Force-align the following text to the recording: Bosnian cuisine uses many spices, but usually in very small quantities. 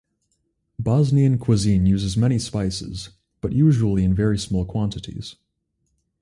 Bosnian 0.79 1.37
cuisine 1.37 1.85
uses 1.85 2.17
many 2.17 2.39
spices, 2.39 3.09
but 3.39 3.51
usually 3.53 4.03
in 4.03 4.15
very 4.15 4.39
small 4.39 4.65
quantities. 4.65 5.35